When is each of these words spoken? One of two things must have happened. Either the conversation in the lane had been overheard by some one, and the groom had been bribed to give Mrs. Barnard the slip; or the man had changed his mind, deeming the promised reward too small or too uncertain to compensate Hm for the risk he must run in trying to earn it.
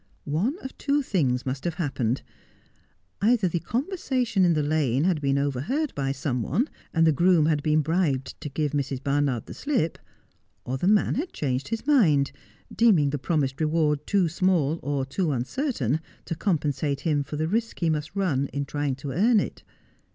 One 0.25 0.57
of 0.63 0.75
two 0.79 1.03
things 1.03 1.45
must 1.45 1.63
have 1.63 1.75
happened. 1.75 2.23
Either 3.21 3.47
the 3.47 3.59
conversation 3.59 4.43
in 4.43 4.53
the 4.55 4.63
lane 4.63 5.03
had 5.03 5.21
been 5.21 5.37
overheard 5.37 5.93
by 5.93 6.11
some 6.11 6.41
one, 6.41 6.69
and 6.91 7.05
the 7.05 7.11
groom 7.11 7.45
had 7.45 7.61
been 7.61 7.81
bribed 7.81 8.41
to 8.41 8.49
give 8.49 8.71
Mrs. 8.71 9.03
Barnard 9.03 9.45
the 9.45 9.53
slip; 9.53 9.99
or 10.65 10.79
the 10.79 10.87
man 10.87 11.13
had 11.13 11.33
changed 11.33 11.67
his 11.67 11.85
mind, 11.85 12.31
deeming 12.75 13.11
the 13.11 13.19
promised 13.19 13.61
reward 13.61 14.07
too 14.07 14.27
small 14.27 14.79
or 14.81 15.05
too 15.05 15.31
uncertain 15.31 16.01
to 16.25 16.33
compensate 16.33 17.01
Hm 17.01 17.23
for 17.23 17.35
the 17.35 17.47
risk 17.47 17.77
he 17.77 17.91
must 17.91 18.15
run 18.15 18.47
in 18.47 18.65
trying 18.65 18.95
to 18.95 19.11
earn 19.11 19.39
it. 19.39 19.61